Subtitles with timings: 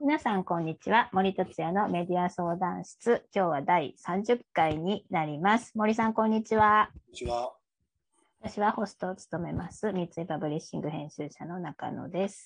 [0.00, 1.08] 皆さん、こんにちは。
[1.12, 3.24] 森達也のメディア相談室。
[3.32, 5.70] 今日は第30回になります。
[5.76, 6.90] 森さん、こんにちは。
[6.92, 7.52] こんにちは。
[8.40, 9.92] 私はホストを務めます。
[9.92, 12.44] 三井パブリッシング編集者の中野です。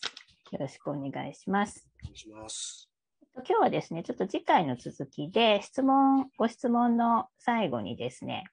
[0.53, 1.88] よろしくお願いします。
[2.03, 2.90] お願いします。
[3.36, 8.44] 今日はですね、ちょっと次回の続きで、質問、ご質問の最後にですね、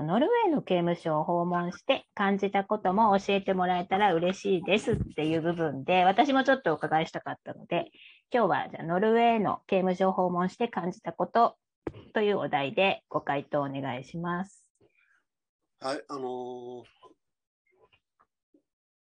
[0.00, 7.90] ノルウェーの刑務所を訪問して感じたことも教えてもらえたら嬉しいですっていう部分で、私もちょっとお伺いしたかったので、
[8.32, 11.56] 今日はじゃあノルウェーの刑務所を訪問して感じたこと
[12.14, 14.64] というお題でご回答お願いします。
[15.80, 16.82] はい、あのー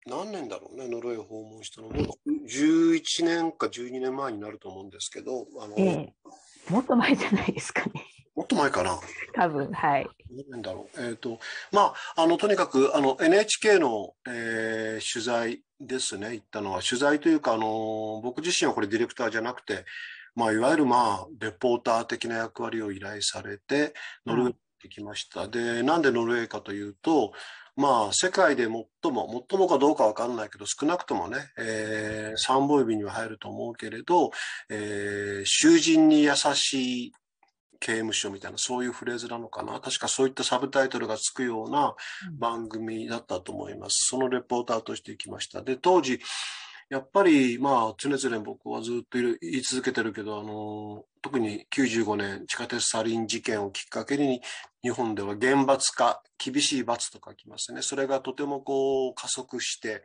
[0.04, 1.88] 何年だろうね、ノルウェーを訪問したの。
[1.88, 6.14] もう11年か12年前になると思うんですけど、あのええ
[6.72, 7.92] もっと前じゃないですかね。
[8.34, 8.98] もっと前かな。
[9.34, 10.08] 多分、はい。
[10.30, 11.02] 何年だろう。
[11.02, 11.38] えっ、と、
[11.70, 16.80] まあ、あの、とにかく、あの、NHK の、えー取材ですね、行ったのは。
[16.82, 19.84] 取材というか、あの、僕自身はこれディレクターじゃなくて、
[20.34, 23.92] まあ、いわゆる、まあ、レポーター的な役割を依頼されて、
[24.24, 25.48] ノルウェーに行ってきました。
[25.48, 27.32] で、なんでノルウェーかというと、
[27.76, 34.30] まあ、世界で最も、最もかどうかわかんないけど、少なくともね、えー、三本指には入ると思うけれど、
[34.70, 37.12] えー囚人に優しい
[37.82, 39.80] 刑務所みたいな、そういうフレーズなのかな。
[39.80, 41.96] 確かそういったサブタイトルがつくような
[42.38, 44.08] 番組だったと思います。
[44.08, 45.62] そのレポーターとして行きました。
[45.62, 46.20] で、当時、
[46.88, 54.42] やっぱり、まあ、常々僕はずっと言い続けてるけど、あの、特に95年地下鉄サリン事件をきっかけに、
[54.82, 57.82] 日本では厳罰化、厳しい罰と書きますね。
[57.82, 60.02] それがとてもこう加速して、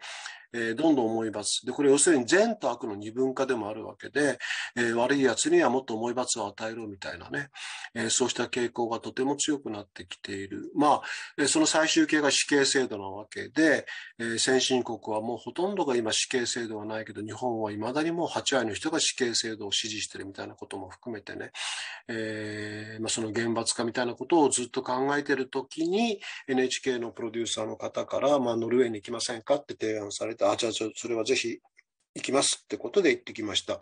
[0.53, 1.66] えーどんどん重い罰。
[1.66, 4.38] で、これ要するに善と悪の二分化でもあるわけで、
[4.75, 7.50] えー悪い奴にはもっと重い罰を与えろみたいなね、
[7.94, 10.72] えーそうした傾向がとても強くなってきている。
[10.75, 11.02] ま
[11.38, 13.86] あ、その最終形が死刑制度なわけで、
[14.19, 21.52] え先進国はもうほとんどが今死刑制度はないけど、日本は未だにもう8割の人が死刑制度を支持してるみたいなことも含めてね、
[22.09, 31.59] えーまあ、その厳罰化みたいなことをずっと考えてるときに、NHK のプロデューサーの方から、まあ、ノルウェーに行きませんかって提案されて、あ、じゃあそれはぜひ
[32.16, 33.79] 行きますってことで行ってきました。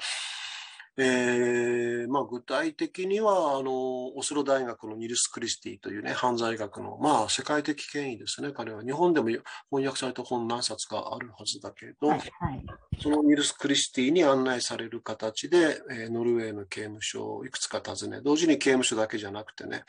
[0.98, 8.82] えーまあ、具体的には、あの、オスロ大学のニルス・クリスティというね、犯罪学の、まあ、世界的権威ですね、彼は。
[8.84, 12.66] 日本でも翻訳された本何冊かあるはずだけど、はい、はい。
[13.02, 19.84] そのニルス・クリスティに案内される形で、えーノルウェーの刑務所をいくつか訪ね、同時に刑務所だけじゃなくてね、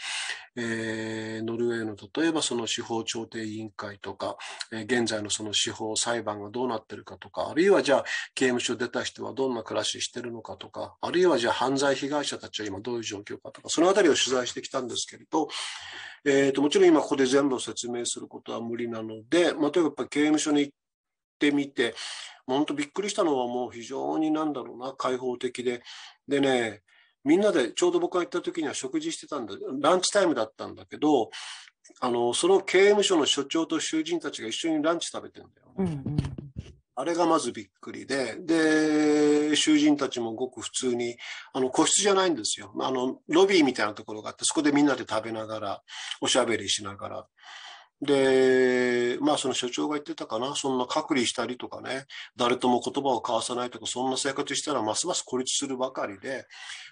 [0.56, 4.36] えーノルウェーの例えばその司法調停委員会とか、
[4.72, 15.48] えー現在のその司法裁判がどうなってるかとか、あるいはじゃあ刑務所出た人はどんな暮らししてるのかとか、あるいはじゃあ犯罪被害者たちは今どういう状況かとか、そのあたりを取材してきたんですけれど、
[16.24, 20.72] えーともちろん今ここで全部を説明することは無理なので、まあ、とにかくやっぱ刑務所に行っ
[21.38, 21.94] てみて、
[22.46, 25.82] 本当びっくりしたのはもう非常になんだろうな、開放的で。
[26.28, 26.82] でね、
[27.24, 31.30] みんなでちょうど僕が行った時には食事してたんだ、ランチタイムだったんだけど、
[32.00, 35.72] あの、その刑務所の所長と囚人たちが一緒にランチ食べてんだよ。
[35.78, 36.16] うんうん。
[36.98, 41.18] あれがまずびっくりで、で、囚人たちもごく普通に、
[41.52, 42.72] あの、個室じゃないんですよ。
[42.80, 45.82] あの、ロビーみたいなところがあって、そこでみんなで食べながら、
[46.22, 47.26] おしゃべりしながら。
[48.02, 52.04] で、まあその所長が言ってたかな、そんな隔離したりとかね、
[52.36, 56.46] 誰とも言葉を交わさないとか、そんな生活したらますます孤立するばかりで、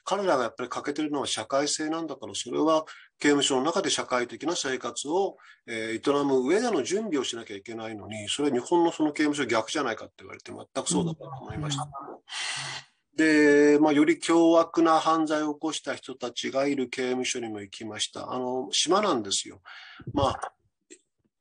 [0.05, 2.85] 彼らがやっぱり欠けてるのは社会性なんだから、それは
[3.19, 11.89] 刑務所の中で社会的な生活を、えー営む上での準備をしなきゃいけないのに、それは日本のその刑務所逆じゃないかって言われて、全くそうだと思いました。
[13.17, 18.33] で、まあ、より凶悪な犯罪を起こした人たちがいる刑務所にも行きました。
[18.33, 19.61] あの、島なんですよ。
[20.13, 20.53] まあ、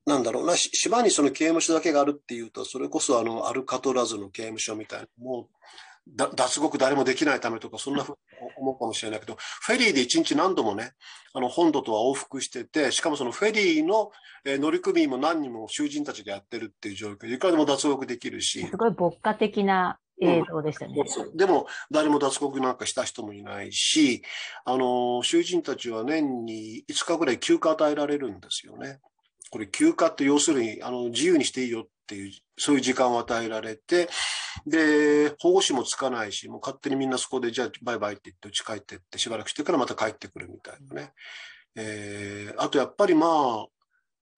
[0.06, 5.56] なんだろうな、し島にその刑務所だけがあるっていうと、それこそあの、アルカトラズの刑務所みたいな、もう、
[6.08, 8.18] だ脱獄誰もできないためとか、そんなふうに
[8.58, 10.92] 思うかもしれないけど、フェリーで一日何度もね、
[11.34, 14.12] あの、本土とは往復してて、しかもそのフェリーの、
[14.46, 20.96] えー乗組員も何人も囚人たちがやってるっていう状況で、いくらでも脱獄できるし、すごい牧歌的な映像でしたね。
[21.08, 24.24] そうそうでも、誰も脱獄なんかした人もいないし、
[24.66, 29.00] あの、囚人たちは年に5日ぐらい休暇与えられるんですよね。
[29.54, 34.10] これ休暇って要するに、あの、自由にしていいよっていう、そういう時間を与えられて、
[34.66, 41.14] で、保護士もつかないし、もう勝手にみんなそこで、じゃあバイバイって言って、家帰ってって、しばらくしてからまた帰ってくるみたいなね。
[41.76, 43.68] えーあとやっぱりまあ、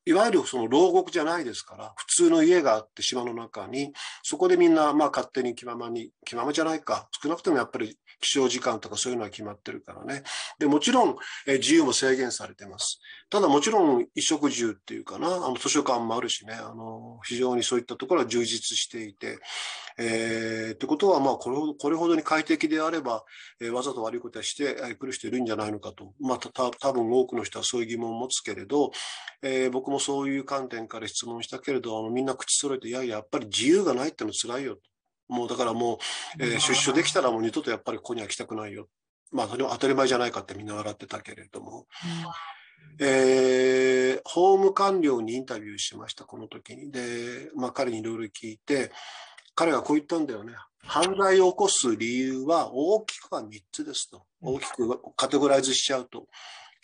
[0.06, 3.94] いわゆるその牢獄じゃないですから、普通の家があって島の中に、
[4.24, 10.24] そこでみんなまあ勝手に気ままに、気ままじゃないか、少なくともやっぱり起床時間とかそういうのは決まってるからね。
[10.60, 11.16] で、もちろん、
[11.48, 13.00] え自由も制限されてます。
[13.30, 19.40] ただもちろん衣食住っていうかな、あの図書館もあるしね、あの、非常にそういったところは充実していて、
[19.98, 23.24] えー、ってことはまあこれほど、これほどに快適であれば、
[23.62, 26.14] えー、わざと悪いことはしてくる人いるんじゃないのかと。
[26.20, 28.92] まあた、多分多くの人はそういう疑問を持つけれど、
[29.42, 34.78] えー、僕もそういう観点から質問したけれど、あのみんな口揃えて、いやいや、やっぱり自由がないってのは辛いよ。
[35.28, 35.98] もうだからもう、
[36.44, 38.88] えー、出所できたらもう二度とやっぱりここには来たくないよ。
[39.32, 41.88] まあ、それは当たり前じゃないかってみんな笑ってたけれども。
[43.00, 46.92] えー、法務官僚にインタビューしました、この時に。
[46.92, 48.92] で、まあ彼にいろいろ聞いて、
[49.56, 50.54] 彼がこう言ったんだよね。
[50.88, 54.24] 犯罪を起こす理由は大きくは3つですと。
[54.42, 56.28] 大きくカテゴライズしちゃうと。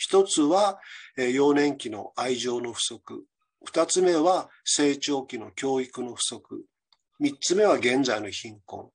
[0.01, 0.79] 一つは、
[1.15, 3.23] え、幼年期の愛情の不足。
[3.63, 6.65] 二つ目は成長期の教育の不足。
[7.19, 8.89] 三つ目は現在の貧困。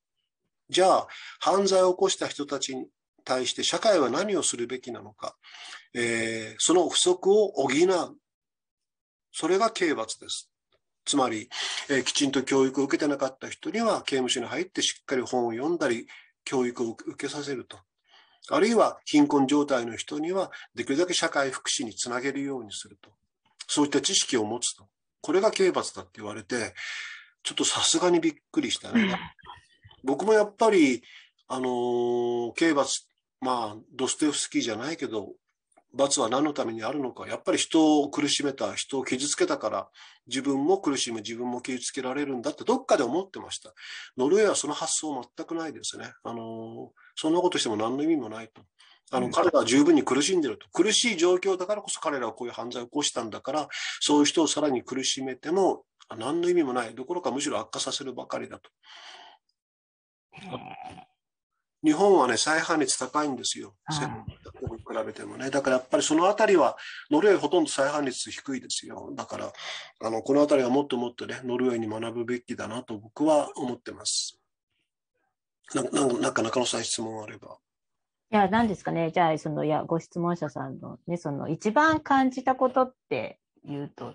[0.69, 1.09] じゃあ、
[1.39, 2.89] 犯罪を起こした人たちに
[3.25, 5.37] 対して社会は何をするべきなのか。
[5.95, 8.17] えー、その不足を補う。
[9.31, 10.51] それが刑罰です。
[11.05, 11.49] つまり、
[11.89, 16.09] えー、きちんと教育を受けてなかった人には刑務所に入ってしっかり本を読んだり、
[16.45, 17.79] 教育を受けさせると。
[18.51, 23.11] あるいは貧困状態の人にはできるだけ社会福祉につなげるようにすると。
[23.67, 24.87] そういった知識を持つと。
[25.21, 26.75] これが刑罰だって言われて、
[27.43, 29.19] ちょっとさすがにびっくりしたね。
[30.05, 31.03] 僕もやっぱり、
[31.49, 33.09] あのー、刑罰、
[33.41, 35.35] まあ、ドステフスキーじゃないけど、
[35.95, 37.27] 罰は何のためにあるのか。
[37.27, 39.89] やっぱり人を苦しめた、人を傷つけたから、
[40.27, 43.73] 自分も苦しむ、自分も傷つけられるんだってどっかで思ってました。
[44.17, 46.13] ノルウェーはその発想全くないですね。
[46.23, 48.63] あの、そんなことしても何の意味もないと。
[49.13, 50.69] あの、彼らは十分に苦しんでると。
[50.71, 53.69] 苦しい状況だからこそ彼らはこういう犯罪を起こしたんだから、
[54.01, 55.85] そういう人をさらに苦しめても
[56.17, 56.95] 何の意味もない。
[56.95, 58.71] どころかむしろ悪化させるばかりだと。
[61.85, 63.75] 日本はね、再犯率高いんですよ。
[63.91, 65.51] 世界に比べてもね。
[65.51, 66.77] だからやっぱりそのあたりは、
[67.11, 69.13] ノルウェーほとんど再犯率低いですよ。
[69.15, 69.53] だから、
[70.01, 74.41] あの、このあたりはもっともっとね、ノルウェーに学ぶべきだなと僕は思ってます。
[75.75, 75.83] な
[76.21, 77.59] なんか中野さん質問あれば。
[78.33, 79.11] いや、何ですかね。
[79.13, 84.15] じゃあ、その、いや、ご質問者さんのね、その、一番感じたことって言うと。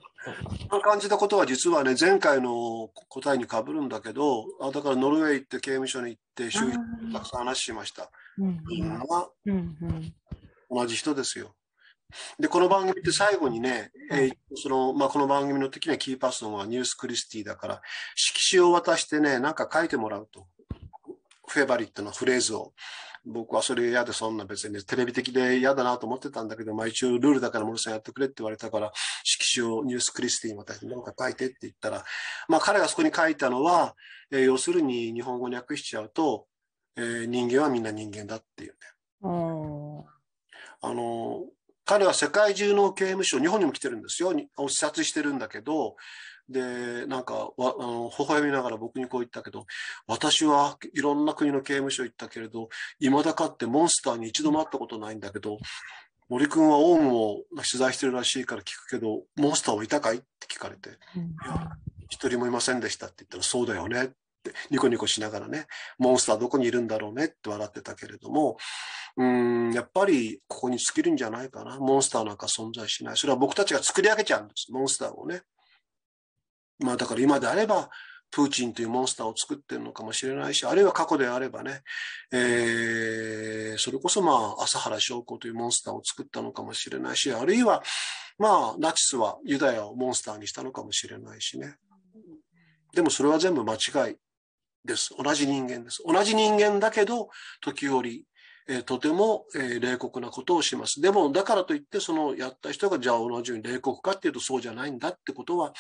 [0.82, 8.12] 感じたことは実はね、前回の答えにかぶるんだけど、あだからノルウェー行って刑務所に行って、周囲たくさん話しました。
[8.38, 8.62] うん、
[9.46, 10.14] うんうん、
[10.70, 11.56] 同じ人ですよ。
[12.40, 17.82] で、この番組って最後にね、えー、その、まあ、この番組の時にはキーパーソンはニュースクリスティだから、
[18.16, 20.48] 色紙を渡してね、なんか書いてもらうと。
[21.52, 22.74] フェバリットのフレーズを。
[23.24, 28.92] 僕はそれ嫌でそんな別にテレビ的で嫌だなと思ってたんだけど、まあ一応ルールだから森さんやってくれって言われたから、
[29.24, 32.04] 色紙をニュースクリスティに私なんか書いてって言ったら、
[32.48, 33.96] まあ彼がそこに書いたのは、
[34.32, 36.48] えー、要するに日本語に訳しちゃうと、
[36.98, 38.78] えー、人間はみんな人間だっていうね。
[40.84, 41.46] あの、
[41.86, 44.34] 彼は世界中の刑務所、日本にも来てるんですよ。
[44.58, 45.96] を視察してるんだけど、
[46.52, 49.66] で、なんか、わあの微笑みながら僕にこう言ったけど、
[50.08, 52.70] 私はいろんな国の刑務所行ったけれど、
[53.00, 55.58] 未だかってモンスターに一度も会ったことないんだけど、
[56.30, 61.72] 森君はオウムを取材してるらしいから聞くけど、モンスターはいたかいって聞かれて、うん、いや、
[62.10, 64.08] 一人もいませんでしたって言ったら、そうだよねっ
[64.42, 68.58] てニコニコしながらね、モンスターどこにいるんだろうねって笑ってたけれども、
[69.18, 71.80] うん、やっぱりここに尽きるんじゃないかな。
[71.80, 73.18] モンスターなんか存在しない。
[73.18, 75.42] それは僕たちが作り上げちゃうんです、モンスターをね。
[76.82, 77.90] まあだから今であれば、
[78.32, 81.82] プーチンというモンスターを作ってるのかもしれないし、あるいは過去であればね、
[82.32, 87.84] えー、それこそまあ、朝原将校というモンスターを作ったのかもしれないし、あるいは、
[88.40, 91.76] まあ、ナチスはユダヤをモンスターにしたのかもしれないしね。
[92.94, 94.16] でもそれは全部間違い
[94.86, 95.14] です。
[95.22, 96.02] 同じ人間です。
[96.06, 97.30] 同じ人間だけど、
[97.62, 98.26] 時折、
[98.68, 101.02] えー、とても、えー、冷酷なことをします。
[101.02, 105.74] でも、だからといって、そのやった人がじゃあ同じように冷酷かっていうとそうじゃないんだってことは、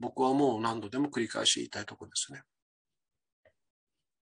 [0.00, 2.42] 僕はもう何度でも繰り返し言いたいところですね。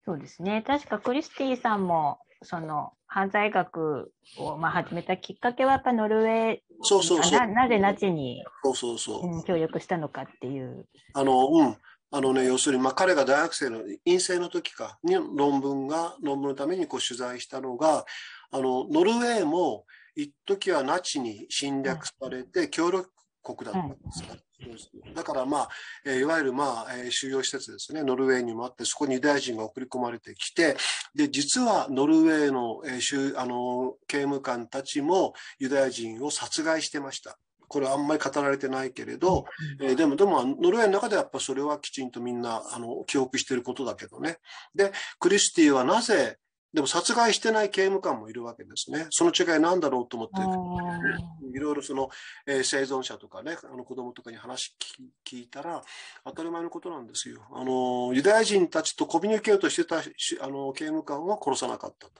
[0.05, 0.65] そうですね。
[0.67, 10.87] 確かクリスティさんも、その犯罪学をまあ始めたきっかけはやっぱノルウェーそうそうそうななぜナチにそうそうそう、うん、協力したのかっていう。
[11.13, 11.77] あの、うん。
[12.13, 18.05] あのね、要するに、まあ、彼が大学生の院生の時かに論文が、論文のためにこう取材したのが、
[18.51, 19.85] あの、ノルウェーも
[20.17, 23.11] 一時はナチに侵略されて協力
[23.43, 25.69] 国だったんですから、だからまあ、
[26.05, 30.77] えいわゆるまあ、え収容施設ですね、ノルウェーにもあって、そこにユダヤ人が送り込まれてきて、
[31.15, 33.01] で、実はノルウェーの、え
[33.37, 37.39] あの刑務官たちもユダヤ人を殺害してました。
[37.71, 39.45] これはあんまり語られてないけれど、
[39.81, 44.39] えーでも、でも、ノルウェーの中ではやっぱそれはきちんとみんな、あの、記憶してることだけどね。
[44.75, 46.39] で、クリスティはなぜ、
[46.73, 49.07] でも殺害してない刑務官もいるわけですね。
[49.11, 52.11] その違いなんだろうと思って、いろいろその、
[52.47, 55.83] えー生存者とかね、あの子供とかに話聞聞いたら、
[56.25, 57.43] 当たり前のことなんですよ。
[57.53, 62.13] あの、ユダヤ人たちとコミュニケートしてたしあの刑務官は殺さなかったと。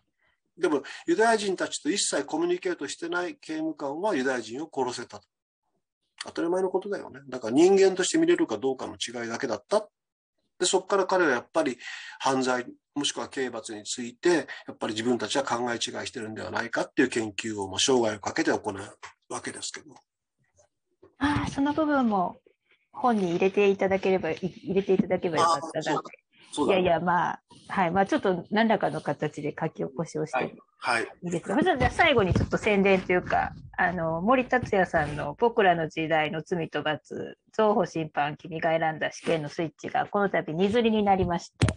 [0.59, 5.29] でも、ユダヤ人たちと一切コミュニケートしてない刑務官はユダヤ人を殺せたと。
[6.25, 7.21] 当たり前のことだよね。
[7.29, 9.89] だから人間として見れるかどうかの違いだけだった。
[10.59, 11.79] で、そこから彼はやっぱり
[12.19, 18.75] 犯罪、もしくは刑罰について、やっぱり自分たちは考え違いしてるんではないかっていう研究を、まあ、生涯をかけて行う
[19.33, 19.95] わけですけど。
[21.19, 22.41] ああ、その部分も
[22.93, 26.03] 本に入れていただければ、い入れていただければよかったな
[26.67, 27.91] いやいや、まあ、はい。
[27.93, 30.59] まあ、ちょっと何らかの形で書き起こしをして、はいい。
[30.79, 31.09] はい。
[31.23, 31.53] いですか。
[31.53, 41.69] それじゃあ最後にちょっと宣伝というか、あの、森達也さんの僕らの時代の罪と罰、情報審判、君が選んだ試験のスイッチがこの度二釣りになりまして。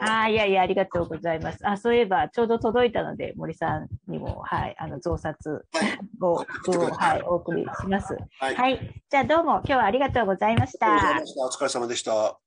[0.00, 1.58] ああ、いやいや、ありがとうございます。
[1.66, 5.64] あ、そういえば、ちょうど届いたので、森さんにも、はい、あの、増刷
[6.20, 6.44] を、を
[6.90, 8.16] はい、お送りします。
[8.38, 8.54] はい。
[8.54, 9.02] はい。
[9.10, 11.26] じゃあ、どうも、今日はありがとうございましありがとうございたま。
[11.26, 11.44] した。
[11.46, 12.38] お疲れ様でした。